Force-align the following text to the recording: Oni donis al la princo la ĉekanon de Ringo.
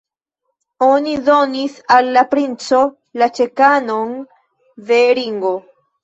Oni 0.85 1.11
donis 1.25 1.73
al 1.95 2.07
la 2.15 2.23
princo 2.31 2.79
la 3.23 3.27
ĉekanon 3.39 4.15
de 4.89 4.97
Ringo. 5.21 5.53